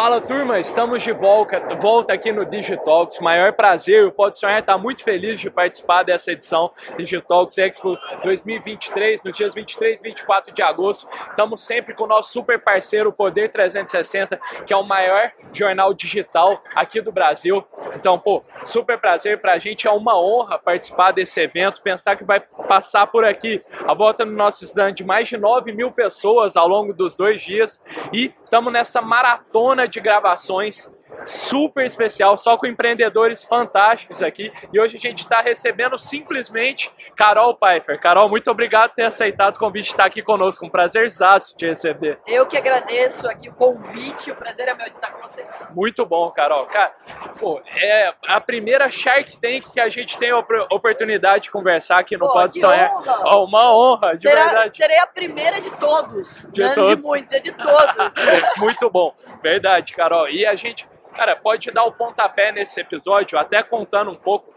[0.00, 3.20] Fala turma, estamos de volta, volta aqui no Digitalks.
[3.20, 9.22] Maior prazer, o Pode Sonhar está muito feliz de participar dessa edição Digitalks Expo 2023,
[9.24, 11.06] nos dias 23 e 24 de agosto.
[11.28, 16.62] Estamos sempre com o nosso super parceiro Poder 360, que é o maior jornal digital
[16.74, 17.62] aqui do Brasil.
[17.94, 22.24] Então, pô, super prazer para a gente, é uma honra participar desse evento, pensar que
[22.24, 26.56] vai passar por aqui a volta no nosso stand de mais de 9 mil pessoas
[26.56, 27.82] ao longo dos dois dias
[28.14, 30.90] e estamos nessa maratona de gravações
[31.24, 34.52] super especial, só com empreendedores fantásticos aqui.
[34.72, 38.00] E hoje a gente está recebendo simplesmente Carol Pfeiffer.
[38.00, 40.64] Carol, muito obrigado por ter aceitado o convite de estar aqui conosco.
[40.64, 42.18] Um prazerzaço te receber.
[42.26, 45.64] Eu que agradeço aqui o convite, o prazer é meu de estar com vocês.
[45.74, 46.66] Muito bom, Carol.
[46.66, 46.92] Cara,
[47.38, 52.16] pô, é a primeira Shark Tank que a gente tem a oportunidade de conversar aqui
[52.16, 52.92] no pô, Pode Sonhar.
[52.94, 53.22] Honra.
[53.26, 54.76] Oh, uma honra, de Será, verdade.
[54.76, 56.46] Serei a primeira de todos.
[56.50, 57.04] De não todos.
[57.04, 58.14] de muitos, é de todos.
[58.58, 59.14] muito bom.
[59.42, 60.28] Verdade, Carol.
[60.28, 64.54] E a gente Cara, pode dar o pontapé nesse episódio, até contando um pouco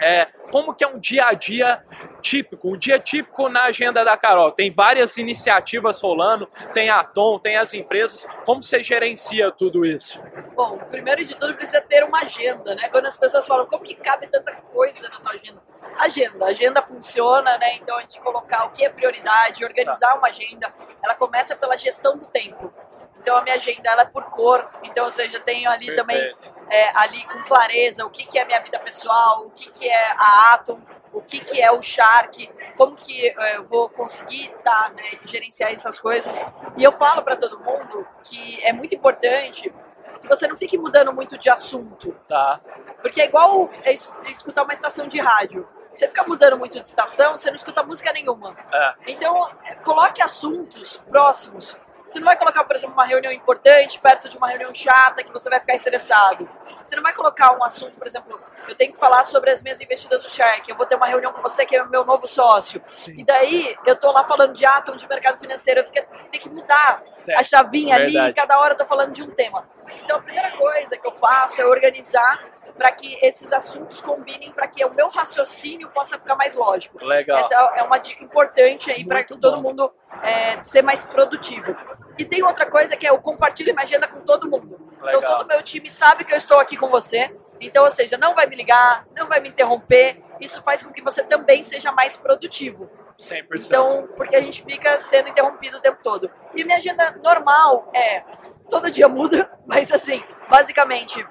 [0.00, 1.82] é, como que é um dia a dia
[2.20, 4.50] típico, um dia típico na agenda da Carol.
[4.50, 8.26] Tem várias iniciativas rolando, tem a Tom, tem as empresas.
[8.44, 10.20] Como você gerencia tudo isso?
[10.54, 12.88] Bom, primeiro de tudo precisa ter uma agenda, né?
[12.88, 15.62] Quando as pessoas falam, como que cabe tanta coisa na tua agenda?
[15.98, 17.76] Agenda, a agenda funciona, né?
[17.76, 20.14] Então a gente colocar o que é prioridade, organizar tá.
[20.14, 22.72] uma agenda, ela começa pela gestão do tempo.
[23.26, 26.06] Então a minha agenda ela é por cor, então ou seja, tenho ali Perfeito.
[26.06, 26.36] também
[26.70, 30.12] é, ali com clareza o que, que é minha vida pessoal, o que, que é
[30.12, 30.80] a Atom,
[31.12, 35.72] o que, que é o Shark, como que é, eu vou conseguir tá, né, gerenciar
[35.72, 36.40] essas coisas.
[36.76, 39.74] E eu falo para todo mundo que é muito importante
[40.20, 42.12] que você não fique mudando muito de assunto.
[42.28, 42.60] Tá.
[43.02, 43.68] Porque é igual
[44.26, 45.68] escutar uma estação de rádio.
[45.90, 48.56] Você fica mudando muito de estação, você não escuta música nenhuma.
[48.72, 48.94] É.
[49.08, 51.76] Então, é, coloque assuntos próximos
[52.08, 55.32] você não vai colocar, por exemplo, uma reunião importante perto de uma reunião chata que
[55.32, 56.48] você vai ficar estressado.
[56.84, 59.80] Você não vai colocar um assunto, por exemplo, eu tenho que falar sobre as minhas
[59.80, 62.28] investidas do Shark, eu vou ter uma reunião com você que é o meu novo
[62.28, 62.80] sócio.
[62.96, 63.16] Sim.
[63.18, 66.48] E daí eu tô lá falando de Atom, de mercado financeiro, eu fico, tem que
[66.48, 68.18] mudar é, a chavinha verdade.
[68.18, 69.68] ali, cada hora eu tô falando de um tema.
[70.04, 74.66] Então a primeira coisa que eu faço é organizar para que esses assuntos combinem, para
[74.66, 77.02] que o meu raciocínio possa ficar mais lógico.
[77.04, 77.38] Legal.
[77.38, 79.92] Essa é uma dica importante aí para todo mundo
[80.22, 81.74] é, ser mais produtivo.
[82.18, 84.78] E tem outra coisa que é eu compartilho minha agenda com todo mundo.
[84.92, 85.20] Então, Legal.
[85.20, 87.34] Então todo meu time sabe que eu estou aqui com você.
[87.60, 90.22] Então, ou seja, não vai me ligar, não vai me interromper.
[90.40, 92.90] Isso faz com que você também seja mais produtivo.
[93.18, 93.66] 100%.
[93.66, 96.30] Então, porque a gente fica sendo interrompido o tempo todo.
[96.54, 98.22] E minha agenda normal é
[98.68, 101.26] todo dia muda, mas assim, basicamente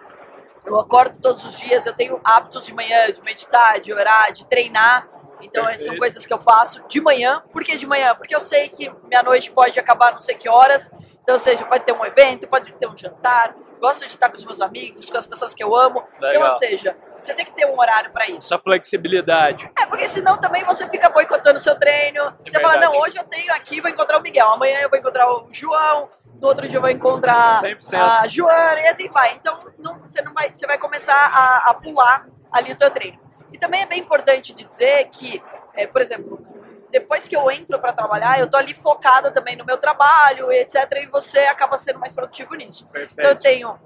[0.65, 4.45] eu acordo todos os dias, eu tenho hábitos de manhã, de meditar, de orar, de
[4.45, 5.07] treinar.
[5.41, 5.85] Então Perfeito.
[5.85, 7.43] são coisas que eu faço de manhã.
[7.51, 8.15] Por que de manhã?
[8.15, 10.89] Porque eu sei que minha noite pode acabar não sei que horas.
[11.21, 13.55] Então, ou seja, pode ter um evento, pode ter um jantar.
[13.79, 16.03] Gosto de estar com os meus amigos, com as pessoas que eu amo.
[16.19, 16.33] Legal.
[16.33, 18.53] Então, ou seja, você tem que ter um horário para isso.
[18.53, 19.69] Essa flexibilidade.
[19.77, 22.21] É, porque senão também você fica boicotando o seu treino.
[22.21, 22.63] É você verdade.
[22.63, 24.49] fala, não, hoje eu tenho aqui, vou encontrar o Miguel.
[24.49, 26.09] Amanhã eu vou encontrar o João
[26.45, 27.97] no outro dia vai encontrar 100%.
[27.97, 29.33] a Joana e assim vai.
[29.33, 33.19] Então não, você não vai, você vai começar a, a, pular ali o teu treino.
[33.51, 35.41] E também é bem importante de dizer que,
[35.73, 36.45] é, por exemplo,
[36.91, 40.75] depois que eu entro para trabalhar, eu tô ali focada também no meu trabalho etc.
[41.03, 42.85] E você acaba sendo mais produtivo nisso.
[42.87, 43.19] Perfeito.
[43.19, 43.79] Então eu tenho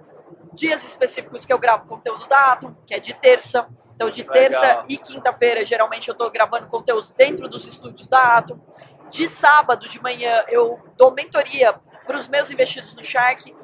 [0.53, 3.67] dias específicos que eu gravo conteúdo da Atom, que é de terça.
[3.95, 4.85] Então de terça Legal.
[4.89, 8.59] e quinta-feira, geralmente eu tô gravando conteúdos dentro dos estúdios da Atom.
[9.09, 11.73] De sábado de manhã eu dou mentoria
[12.09, 13.55] para os meus investidos no Shark.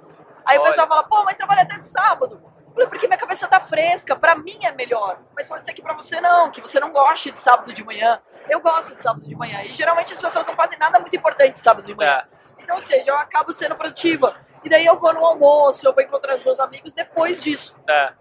[0.46, 0.62] Aí Olha.
[0.62, 2.40] o pessoal fala, pô, mas trabalha até de sábado.
[2.68, 5.20] Eu falei, porque minha cabeça tá fresca, para mim é melhor.
[5.36, 8.22] Mas pode ser que para você não, que você não goste de sábado de manhã.
[8.48, 9.64] Eu gosto de sábado de manhã.
[9.64, 12.24] E geralmente as pessoas não fazem nada muito importante sábado de manhã.
[12.24, 12.62] É.
[12.62, 14.36] Então, ou seja, eu acabo sendo produtiva.
[14.64, 17.76] E daí eu vou no almoço, eu vou encontrar os meus amigos depois disso.
[17.90, 18.14] É.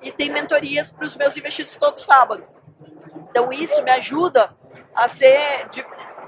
[0.00, 2.46] E tem mentorias para os meus investidos todo sábado.
[3.30, 4.54] Então isso me ajuda
[4.94, 5.68] a ser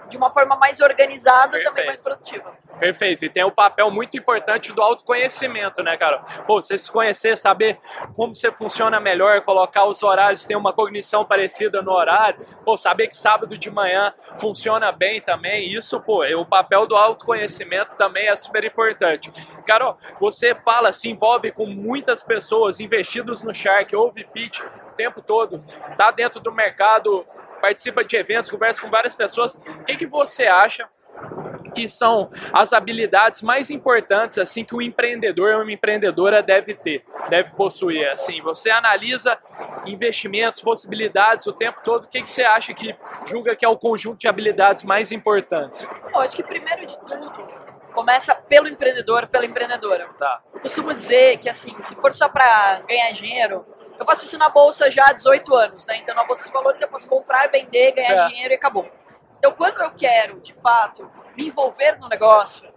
[0.08, 1.68] de, uma forma mais organizada, Perfeito.
[1.68, 2.52] também mais produtiva.
[2.78, 3.24] Perfeito.
[3.24, 6.18] E tem o um papel muito importante do autoconhecimento, né, cara?
[6.46, 7.78] Pô, você se conhecer, saber
[8.16, 13.08] como você funciona melhor, colocar os horários, ter uma cognição parecida no horário, pô, saber
[13.08, 15.72] que sábado de manhã funciona bem também.
[15.72, 19.32] Isso, pô, é o papel do autoconhecimento também é super importante.
[19.66, 25.20] Carol, você fala, se envolve com muitas pessoas investidos no Shark, ouve pitch o tempo
[25.20, 25.58] todo,
[25.96, 27.26] tá dentro do mercado,
[27.64, 29.54] participa de eventos, conversa com várias pessoas.
[29.54, 30.86] O que, que você acha
[31.74, 37.02] que são as habilidades mais importantes assim que o empreendedor ou uma empreendedora deve ter,
[37.30, 38.06] deve possuir.
[38.10, 39.38] Assim, você analisa
[39.86, 42.04] investimentos, possibilidades o tempo todo.
[42.04, 42.94] O que, que você acha que
[43.24, 45.88] julga que é o conjunto de habilidades mais importantes?
[46.14, 47.32] Acho que primeiro de tudo
[47.94, 50.08] começa pelo empreendedor, pela empreendedora.
[50.18, 50.42] Tá.
[50.52, 53.64] Eu costumo dizer que, assim, se for só para ganhar dinheiro,
[53.98, 55.96] eu faço isso na bolsa já há 18 anos, né?
[55.98, 58.26] Então, na bolsa de valores eu posso comprar, vender, ganhar É.
[58.28, 58.88] dinheiro e acabou.
[59.38, 62.72] Então, quando eu quero, de fato, me envolver no negócio,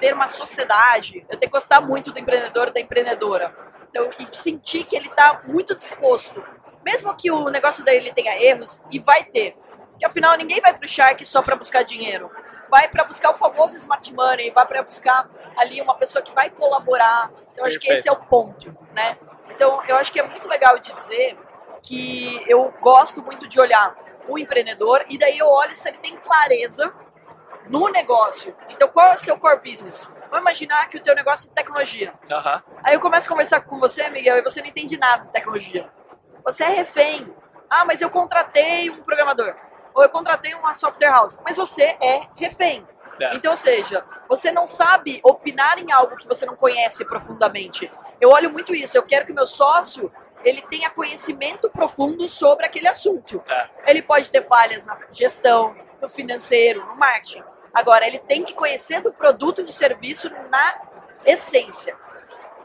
[0.00, 3.54] ter uma sociedade, eu tenho que gostar muito do empreendedor, da empreendedora.
[3.90, 6.42] Então, e sentir que ele está muito disposto,
[6.84, 9.56] mesmo que o negócio dele tenha erros, e vai ter.
[9.90, 12.30] Porque afinal, ninguém vai para o Shark só para buscar dinheiro.
[12.70, 16.50] Vai para buscar o famoso smart money, vai para buscar ali uma pessoa que vai
[16.50, 17.30] colaborar.
[17.52, 19.18] Então, acho que esse é o ponto, né?
[19.50, 21.38] Então, eu acho que é muito legal de dizer
[21.82, 23.96] que eu gosto muito de olhar
[24.28, 26.92] o empreendedor e daí eu olho se ele tem clareza
[27.68, 28.54] no negócio.
[28.68, 30.08] Então, qual é o seu core business?
[30.30, 32.12] Vamos imaginar que o teu negócio é tecnologia.
[32.30, 32.62] Aham.
[32.82, 35.88] Aí eu começo a conversar com você, Miguel, e você não entende nada de tecnologia.
[36.44, 37.34] Você é refém.
[37.68, 39.54] Ah, mas eu contratei um programador.
[39.94, 41.36] Ou eu contratei uma software house.
[41.44, 42.86] Mas você é refém.
[43.20, 43.34] É.
[43.34, 47.90] Então, ou seja, você não sabe opinar em algo que você não conhece profundamente.
[48.20, 48.96] Eu olho muito isso.
[48.96, 50.10] Eu quero que o meu sócio
[50.44, 53.42] ele tenha conhecimento profundo sobre aquele assunto.
[53.48, 53.68] É.
[53.86, 57.42] Ele pode ter falhas na gestão, no financeiro, no marketing.
[57.72, 60.80] Agora, ele tem que conhecer do produto e do serviço na
[61.24, 61.96] essência.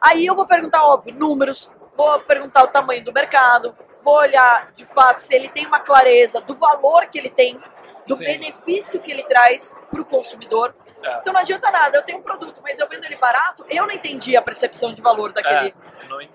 [0.02, 4.86] Aí eu vou perguntar, óbvio, números, vou perguntar o tamanho do mercado, vou olhar de
[4.86, 7.60] fato se ele tem uma clareza do valor que ele tem,
[8.08, 8.26] do Sim.
[8.26, 10.76] benefício que ele traz para o consumidor.
[11.02, 11.18] É.
[11.20, 13.94] Então não adianta nada, eu tenho um produto, mas eu vendo ele barato, eu não
[13.94, 15.74] entendi a percepção de valor daquele,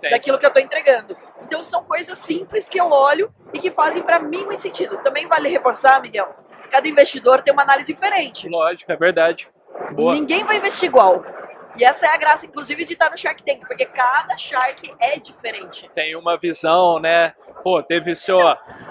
[0.03, 1.17] É, daquilo que eu estou entregando.
[1.43, 4.99] Então são coisas simples que eu olho e que fazem para mim muito sentido.
[4.99, 6.35] Também vale reforçar, Miguel,
[6.71, 8.49] cada investidor tem uma análise diferente.
[8.49, 9.49] Lógico, é verdade.
[9.93, 10.15] Boa.
[10.15, 11.25] Ninguém vai investir igual.
[11.79, 15.17] E essa é a graça, inclusive, de estar no Shark Tank, porque cada Shark é
[15.19, 15.89] diferente.
[15.95, 17.35] Tem uma visão, né?
[17.63, 18.39] Pô, teve seu,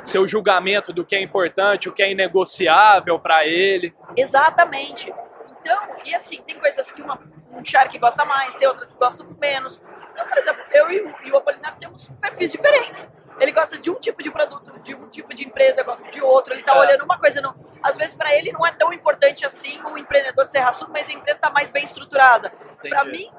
[0.04, 3.94] seu julgamento do que é importante, o que é inegociável para ele.
[4.16, 5.14] Exatamente.
[5.62, 7.20] Então, e assim, tem coisas que uma,
[7.52, 9.82] um Shark gosta mais, tem outras que gostam menos.
[10.14, 13.08] Então, por exemplo, eu e o, e o Apolinário temos perfis diferentes.
[13.40, 16.20] Ele gosta de um tipo de produto, de um tipo de empresa, eu gosto de
[16.22, 16.54] outro.
[16.54, 16.80] Ele tá É.
[16.80, 17.40] olhando uma coisa.
[17.40, 21.08] Não, às vezes, para ele, não é tão importante assim o empreendedor ser raçudo, mas
[21.08, 22.52] a empresa está mais bem estruturada.
[22.82, 23.32] Para mim,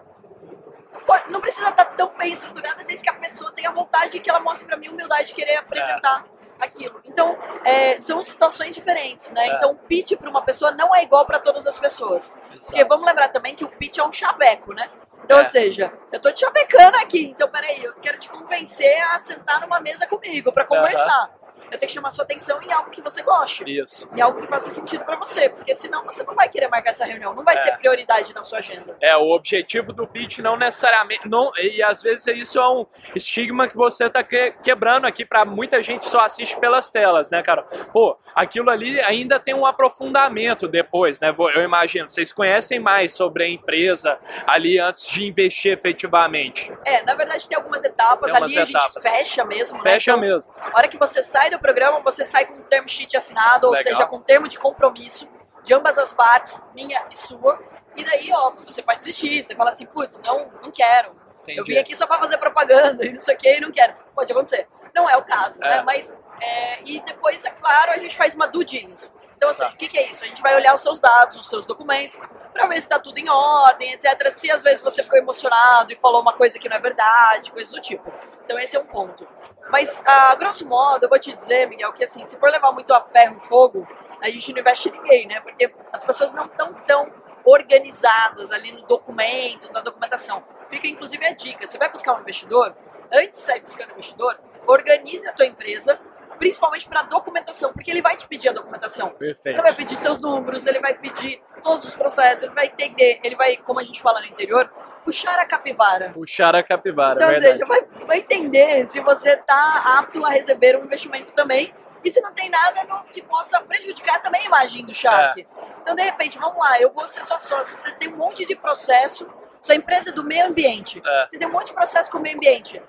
[1.29, 4.41] não precisa estar tão bem estruturada desde que a pessoa tenha vontade e que ela
[4.41, 6.25] mostre para mim humildade de querer apresentar
[6.61, 7.01] aquilo.
[7.05, 9.47] Então, é, são situações diferentes, né?
[9.47, 9.57] É.
[9.57, 12.31] Então, o pitch para uma pessoa não é igual para todas as pessoas.
[12.31, 12.89] Porque Exato.
[12.89, 14.91] vamos lembrar também que o pitch é um chaveco, né?
[15.25, 15.43] Então, É.
[15.43, 17.27] ou seja, eu tô te chavecando aqui.
[17.27, 21.31] Então, peraí, eu quero te convencer a sentar numa mesa comigo para conversar.
[21.71, 23.65] Eu tenho que chamar sua atenção em algo que você goste.
[23.67, 24.09] Isso.
[24.15, 25.49] Em algo que faça sentido para você.
[25.49, 27.35] Porque senão você não vai querer marcar essa reunião.
[27.35, 27.63] Não vai É.
[27.63, 28.97] ser prioridade na sua agenda.
[29.01, 31.29] É, o objetivo do pitch não necessariamente.
[31.29, 35.45] Não, e às vezes isso é um estigma que você tá que- quebrando aqui para
[35.45, 37.63] muita gente só assiste pelas telas, né, cara?
[37.93, 41.35] Pô, aquilo ali ainda tem um aprofundamento depois, né?
[41.55, 46.73] Eu imagino, vocês conhecem mais sobre a empresa ali antes de investir efetivamente.
[46.85, 48.33] É, na verdade tem algumas etapas.
[48.33, 49.03] Tem Ali a gente etapas.
[49.03, 49.79] fecha mesmo.
[49.79, 49.83] né?
[49.83, 50.53] Fecha Então, mesmo.
[50.61, 53.73] A hora que você sai do programa, você sai com um term sheet assinado, ou
[53.73, 53.95] Legal.
[53.95, 55.29] seja, com um termo de compromisso
[55.63, 57.59] de ambas as partes, minha e sua.
[57.97, 59.43] E daí, ó, você pode desistir.
[59.43, 61.11] Você fala assim, putz, não, não quero.
[61.47, 61.79] Eu vim Entendi.
[61.79, 63.95] aqui só pra fazer propaganda e não sei o que e não quero.
[64.15, 64.67] Pode acontecer.
[64.95, 65.69] Não é o caso, É.
[65.69, 65.83] né?
[65.83, 69.11] Mas, é, e depois, é claro, a gente faz uma due diligence.
[69.37, 69.75] Então, ou seja, Tá.
[69.75, 70.25] o que, que é isso?
[70.25, 72.19] A gente vai olhar os seus dados, os seus documentos,
[72.53, 74.31] pra ver se tá tudo em ordem, etc.
[74.33, 77.73] Se às vezes você ficou emocionado e falou uma coisa que não é verdade, coisas
[77.73, 78.13] do tipo.
[78.49, 79.29] Então, esse é um ponto.
[79.71, 82.95] Mas, a grosso modo, eu vou te dizer, Miguel, que assim, se for levar muito
[82.95, 83.87] a ferro e fogo,
[84.23, 85.39] a gente não investe ninguém, né?
[85.41, 87.13] Porque as pessoas não estão tão
[87.45, 90.43] organizadas ali no documento, na documentação.
[90.71, 92.75] Fica inclusive a dica: você vai buscar um investidor,
[93.13, 96.01] antes de sair buscando um investidor, organize a tua empresa,
[96.39, 99.11] principalmente para documentação, porque ele vai te pedir a documentação.
[99.11, 99.57] Perfeito.
[99.57, 103.35] Ele vai pedir seus números, ele vai pedir todos os processos, ele vai entender, ele
[103.37, 104.71] vai, como a gente fala no interior,
[105.05, 106.11] puxar a capivara.
[106.11, 107.53] Puxar a capivara, Então, ou verdade.
[107.59, 112.21] seja, vai, vai entender se você está apto a receber um investimento também e se
[112.21, 115.41] não tem nada no- que possa prejudicar também a imagem do Shark.
[115.41, 115.47] É.
[115.83, 118.55] Então, de repente, vamos lá, eu vou ser sua sócia, você tem um monte de
[118.55, 119.27] processo,
[119.61, 121.27] sua empresa é do meio ambiente, É.
[121.27, 122.81] você tem um monte de processo com o meio ambiente.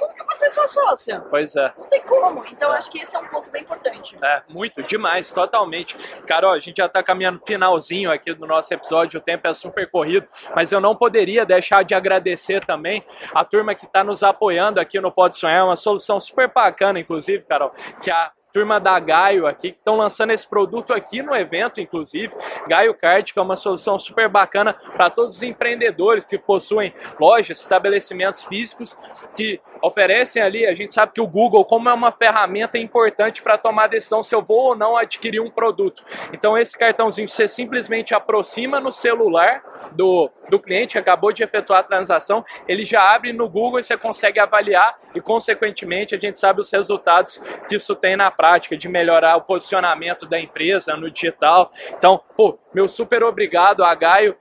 [0.00, 1.20] Como que vou ser sua sócia?
[1.28, 1.72] Pois é.
[1.76, 2.42] Não tem como.
[2.50, 2.78] Então, É.
[2.78, 4.16] acho que esse é um ponto bem importante.
[4.22, 5.94] É, muito, demais, totalmente.
[6.26, 9.90] Carol, a gente já tá caminhando finalzinho aqui do nosso episódio, o tempo é super
[9.90, 10.26] corrido,
[10.56, 13.04] mas eu não poderia deixar de agradecer também
[13.34, 17.44] a turma que tá nos apoiando aqui no Pode Sonhar, uma solução super bacana, inclusive,
[17.44, 21.34] Carol, que é a turma da Gaio aqui, que estão lançando esse produto aqui no
[21.36, 22.34] evento, inclusive,
[22.66, 27.60] Gaio Card, que é uma solução super bacana para todos os empreendedores que possuem lojas,
[27.60, 28.96] estabelecimentos físicos,
[29.36, 33.58] que oferecem ali, a gente sabe que o Google, como é uma ferramenta importante para
[33.58, 36.04] tomar a decisão se eu vou ou não adquirir um produto.
[36.32, 41.80] Então esse cartãozinho você simplesmente aproxima no celular do, do cliente que acabou de efetuar
[41.80, 46.38] a transação, ele já abre no Google e você consegue avaliar e, consequentemente, a gente
[46.38, 51.10] sabe os resultados que isso tem na prática, de melhorar o posicionamento da empresa no
[51.10, 51.70] digital.
[51.96, 54.36] Então, pô, meu super obrigado a Gaio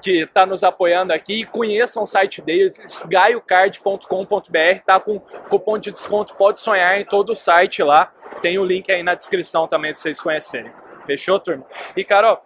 [0.00, 1.44] que está nos apoiando aqui.
[1.44, 2.76] Conheçam o site deles,
[3.06, 8.12] gaiocard.com.br, tá com cupom de desconto Pode Sonhar em todo o site lá.
[8.40, 10.72] Tem o link aí na descrição também para vocês conhecerem.
[11.06, 11.66] Fechou, turma?
[11.96, 12.42] E, Carol,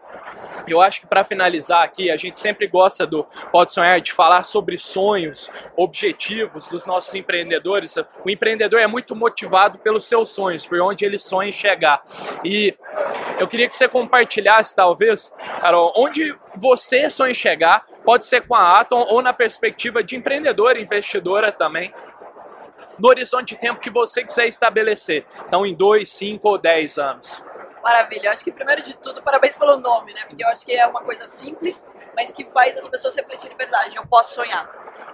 [0.66, 4.42] eu acho que para finalizar aqui, a gente sempre gosta do Pode Sonhar de falar
[4.42, 7.96] sobre sonhos, objetivos dos nossos empreendedores.
[8.24, 12.02] O empreendedor é muito motivado pelos seus sonhos, por onde ele sonha em chegar.
[12.44, 12.74] E
[13.38, 18.80] eu queria que você compartilhasse, talvez, Carol, onde você em chegar, pode ser com a
[18.80, 21.92] Atom ou na perspectiva de empreendedora, investidora também
[22.98, 25.26] no horizonte de tempo que você quiser estabelecer.
[25.46, 27.42] Então, em 2, 5 ou 10 anos.
[27.82, 28.28] Maravilha.
[28.28, 30.22] Eu acho que, primeiro de tudo, parabéns pelo nome, né?
[30.26, 31.84] Porque eu acho que é uma coisa simples,
[32.16, 33.96] mas que faz as pessoas refletirem verdade.
[33.96, 34.68] Eu posso sonhar.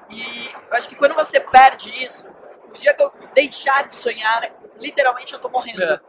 [0.08, 2.28] E eu acho que quando você perde isso,
[2.68, 5.82] o dia que eu deixar de sonhar, literalmente eu tô morrendo.
[5.82, 6.00] É.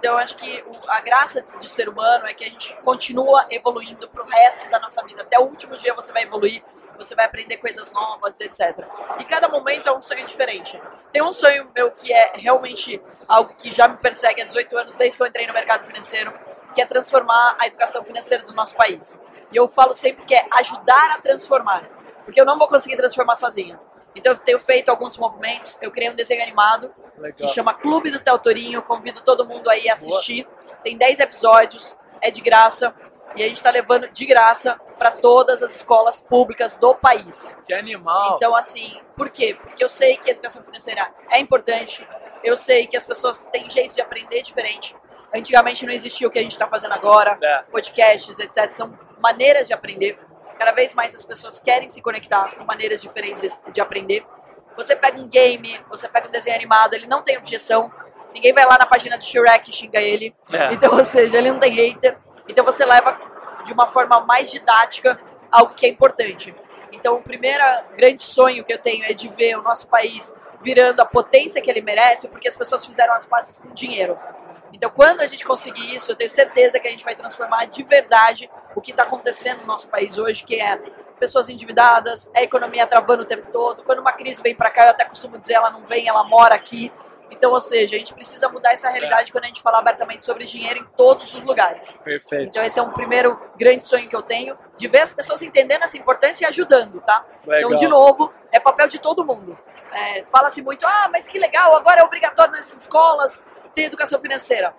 [0.00, 4.24] Então acho que a graça do ser humano é que a gente continua evoluindo pro
[4.24, 5.20] resto da nossa vida.
[5.20, 6.62] Até o último dia você vai evoluir
[6.96, 8.86] você vai aprender coisas novas, etc.
[9.18, 10.78] E cada momento é um sonho diferente.
[11.10, 14.96] Tem um sonho meu que é realmente algo que já me persegue há 18 anos,
[14.96, 16.30] desde que eu entrei no mercado financeiro,
[16.74, 19.16] que é transformar a educação financeira do nosso país.
[19.50, 21.88] E eu falo sempre que é ajudar a transformar,
[22.26, 23.80] porque eu não vou conseguir transformar sozinha.
[24.14, 27.32] Então eu tenho feito alguns movimentos, eu criei um desenho animado Legal.
[27.36, 30.44] que chama Clube do Teutorinho, convido todo mundo aí a assistir.
[30.44, 30.76] Boa.
[30.82, 32.94] Tem 10 episódios, é de graça
[33.36, 37.56] e a gente está levando de graça para todas as escolas públicas do país.
[37.64, 38.34] Que animal!
[38.36, 39.56] Então, assim, por quê?
[39.60, 42.06] Porque eu sei que a educação financeira é importante,
[42.42, 44.96] eu sei que as pessoas têm jeito de aprender diferente.
[45.32, 47.62] Antigamente não existia o que a gente está fazendo agora, é.
[47.70, 48.70] podcasts, etc.
[48.72, 50.18] São maneiras de aprender.
[50.60, 54.26] Cada vez mais as pessoas querem se conectar com maneiras diferentes de aprender.
[54.76, 57.90] Você pega um game, você pega um desenho animado, ele não tem objeção.
[58.34, 60.36] Ninguém vai lá na página do Shrek e xinga ele.
[60.52, 60.74] É.
[60.74, 62.14] Então, ou seja, ele não tem hater.
[62.46, 63.18] Então você leva
[63.64, 65.18] de uma forma mais didática
[65.50, 66.54] algo que é importante.
[66.92, 67.64] Então o primeiro
[67.96, 71.70] grande sonho que eu tenho é de ver o nosso país virando a potência que
[71.70, 74.18] ele merece, porque as pessoas fizeram as pazes com dinheiro.
[74.72, 77.82] Então, quando a gente conseguir isso, eu tenho certeza que a gente vai transformar de
[77.82, 80.76] verdade o que está acontecendo no nosso país hoje, que é
[81.18, 83.82] pessoas endividadas, a economia travando o tempo todo.
[83.82, 86.54] Quando uma crise vem para cá, eu até costumo dizer, ela não vem, ela mora
[86.54, 86.90] aqui.
[87.30, 89.32] Então, ou seja, a gente precisa mudar essa realidade é.
[89.32, 91.96] quando a gente fala abertamente sobre dinheiro em todos os lugares.
[92.02, 92.48] Perfeito.
[92.48, 95.82] Então, esse é um primeiro grande sonho que eu tenho, de ver as pessoas entendendo
[95.82, 97.24] essa importância e ajudando, tá?
[97.46, 97.70] Legal.
[97.70, 99.56] Então, de novo, é papel de todo mundo.
[99.92, 103.42] É, Fala-se muito, ah, mas que legal, agora é obrigatório nas escolas
[103.74, 104.74] ter educação financeira.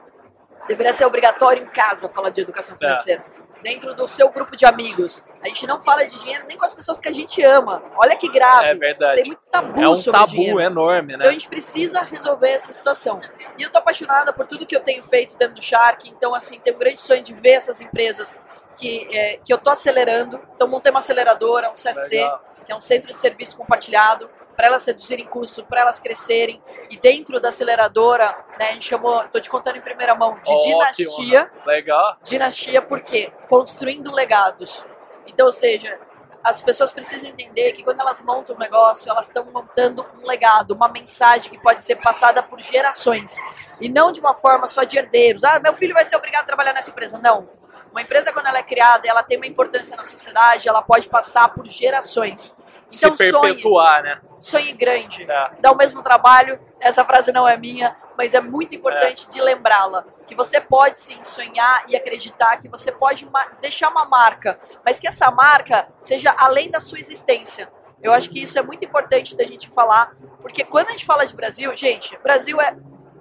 [0.68, 2.80] Deveria ser obrigatório em casa falar de educação é.
[2.80, 3.26] financeira.
[3.38, 5.24] É dentro do seu grupo de amigos.
[5.42, 7.82] A gente não fala de dinheiro nem com as pessoas que a gente ama.
[7.96, 8.68] Olha que grave.
[8.68, 9.16] É verdade.
[9.16, 10.60] Tem muito tabu é um sobre tabu dinheiro.
[10.60, 11.16] enorme, né?
[11.20, 13.22] Então a gente precisa resolver essa situação.
[13.58, 16.10] E eu tô apaixonada por tudo que eu tenho feito dentro do Shark.
[16.10, 18.38] Então, assim, tenho um grande sonho de ver essas empresas
[18.76, 20.42] que, é, que eu tô acelerando.
[20.56, 22.44] Então, montei uma aceleradora, um CSC, Legal.
[22.66, 26.62] que é um centro de serviço compartilhado para elas reduzirem custos, para elas crescerem.
[26.90, 30.52] E dentro da aceleradora, né, a gente chamou, tô te contando em primeira mão, de
[30.52, 30.62] Ótimo.
[30.62, 31.52] dinastia.
[31.66, 32.18] Legal.
[32.24, 33.32] Dinastia por quê?
[33.48, 34.86] Construindo legados.
[35.26, 36.00] Então, ou seja,
[36.44, 40.72] as pessoas precisam entender que quando elas montam um negócio, elas estão montando um legado,
[40.72, 43.36] uma mensagem que pode ser passada por gerações.
[43.80, 45.44] E não de uma forma só de herdeiros.
[45.44, 47.18] Ah, meu filho vai ser obrigado a trabalhar nessa empresa.
[47.18, 47.50] Não.
[47.92, 51.50] Uma empresa, quando ela é criada, ela tem uma importância na sociedade, ela pode passar
[51.50, 52.56] por gerações.
[52.88, 54.22] Então, se perpetuar, sonhe, né?
[54.42, 55.24] Sonhe grande.
[55.30, 55.52] É.
[55.60, 56.60] Dá o mesmo trabalho.
[56.80, 59.30] Essa frase não é minha, mas é muito importante é.
[59.32, 60.04] de lembrá-la.
[60.26, 63.28] Que você pode sim sonhar e acreditar que você pode
[63.62, 67.72] deixar uma marca, mas que essa marca seja além da sua existência.
[68.02, 71.26] Eu acho que isso é muito importante da gente falar, porque quando a gente fala
[71.26, 72.76] de Brasil, gente, Brasil é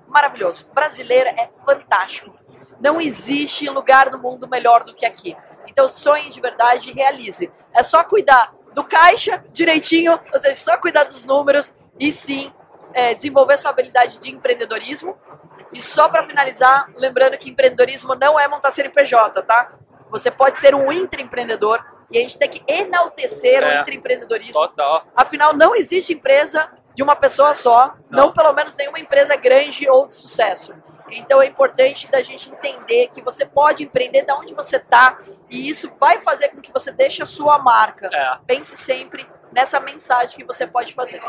[0.08, 0.66] maravilhoso.
[0.72, 2.34] Brasileiro é fantástico.
[2.80, 5.36] Não existe lugar no mundo melhor do que aqui.
[5.68, 7.52] Então sonhe de verdade e realize.
[7.74, 12.52] É só cuidar do caixa direitinho, ou seja, só cuidar dos números e sim
[12.92, 15.16] é, desenvolver sua habilidade de empreendedorismo.
[15.72, 19.72] E só para finalizar, lembrando que empreendedorismo não é montar CNPJ, tá?
[20.10, 24.54] Você pode ser um intraempreendedor e a gente tem que enaltecer é, o intraempreendedorismo.
[24.54, 25.04] Total.
[25.14, 28.26] Afinal, não existe empresa de uma pessoa só, não.
[28.26, 30.74] não pelo menos nenhuma empresa grande ou de sucesso.
[31.12, 35.18] Então é importante da gente entender que você pode empreender da onde você está
[35.50, 38.08] e isso vai fazer com que você deixe a sua marca.
[38.12, 38.38] É.
[38.46, 41.20] Pense sempre nessa mensagem que você pode fazer.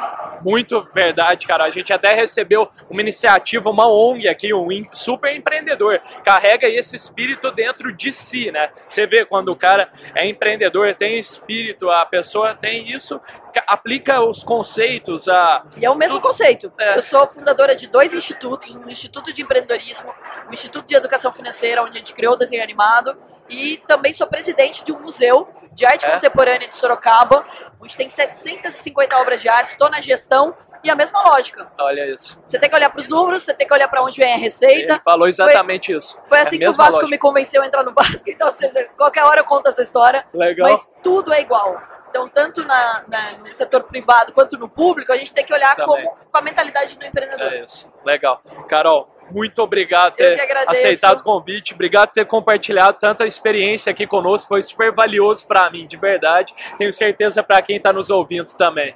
[0.41, 1.63] Muito verdade, cara.
[1.63, 5.99] A gente até recebeu uma iniciativa, uma ONG aqui, um super empreendedor.
[6.23, 8.69] Carrega esse espírito dentro de si, né?
[8.87, 13.19] Você vê quando o cara é empreendedor, tem espírito, a pessoa tem isso,
[13.67, 15.65] aplica os conceitos a.
[15.77, 16.71] E é o mesmo conceito.
[16.77, 16.97] É.
[16.97, 20.13] Eu sou fundadora de dois institutos, um Instituto de Empreendedorismo,
[20.47, 23.17] um Instituto de Educação Financeira, onde a gente criou o desenho animado,
[23.51, 26.11] e também sou presidente de um museu de arte é.
[26.11, 27.45] contemporânea de Sorocaba,
[27.79, 31.71] onde tem 750 obras de arte, estou na gestão e a mesma lógica.
[31.79, 32.41] Olha isso.
[32.45, 34.37] Você tem que olhar para os números, você tem que olhar para onde vem a
[34.37, 34.93] receita.
[34.93, 36.17] Ele falou exatamente foi, isso.
[36.27, 37.11] Foi assim é que o Vasco lógica.
[37.11, 38.23] me convenceu a entrar no Vasco.
[38.25, 40.25] Então, ou seja, qualquer hora eu conto essa história.
[40.33, 40.71] Legal.
[40.71, 41.81] Mas tudo é igual.
[42.09, 45.75] Então, tanto na, na, no setor privado quanto no público, a gente tem que olhar
[45.77, 47.53] como, com a mentalidade do empreendedor.
[47.53, 47.91] É isso.
[48.03, 48.41] Legal.
[48.67, 54.05] Carol, muito obrigado por ter aceitado o convite, obrigado por ter compartilhado tanta experiência aqui
[54.05, 56.53] conosco, foi super valioso para mim, de verdade.
[56.77, 58.95] Tenho certeza para quem está nos ouvindo também.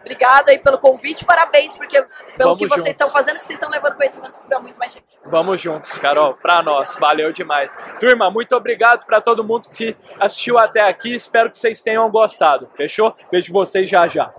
[0.00, 2.00] Obrigada aí pelo convite, parabéns porque
[2.36, 2.90] pelo Vamos que vocês juntos.
[2.90, 5.18] estão fazendo, que vocês estão levando conhecimento para muito mais gente.
[5.24, 7.74] Vamos juntos, Carol, para nós, valeu demais.
[7.98, 12.70] Turma, muito obrigado para todo mundo que assistiu até aqui, espero que vocês tenham gostado.
[12.76, 13.16] Fechou?
[13.32, 14.32] Vejo vocês já já.